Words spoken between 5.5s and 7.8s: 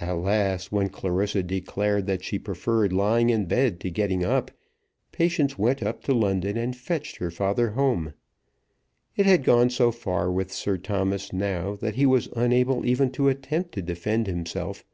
went up to London and fetched her father